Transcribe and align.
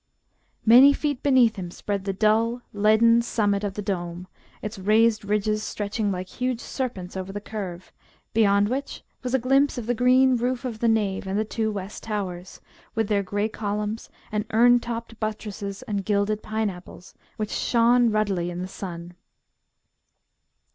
Many 0.65 0.93
feet 0.93 1.21
beneath 1.21 1.57
him 1.57 1.69
spread 1.69 2.05
the 2.05 2.11
dull, 2.11 2.63
leaden 2.73 3.21
summit 3.21 3.63
of 3.63 3.75
the 3.75 3.83
dome, 3.83 4.27
its 4.63 4.79
raised 4.79 5.23
ridges 5.23 5.61
stretching, 5.61 6.11
like 6.11 6.27
huge 6.27 6.59
serpents 6.59 7.15
over 7.15 7.31
the 7.31 7.39
curve, 7.39 7.91
beyond 8.33 8.67
which 8.67 9.03
was 9.21 9.35
a 9.35 9.37
glimpse 9.37 9.77
of 9.77 9.85
the 9.85 9.93
green 9.93 10.37
roof 10.37 10.65
of 10.65 10.79
the 10.79 10.87
nave 10.87 11.27
and 11.27 11.37
the 11.37 11.45
two 11.45 11.71
west 11.71 12.01
towers, 12.01 12.59
with 12.95 13.09
their 13.09 13.21
grey 13.21 13.47
columns 13.47 14.09
and 14.31 14.43
urn 14.49 14.79
topped 14.79 15.19
buttresses 15.19 15.83
and 15.83 16.03
gilded 16.03 16.41
pineapples, 16.41 17.13
which 17.37 17.51
shone 17.51 18.09
ruddily 18.09 18.49
in 18.49 18.63
the 18.63 18.67
sun. 18.67 19.13